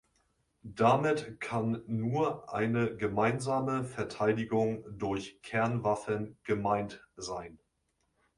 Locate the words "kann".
1.39-1.83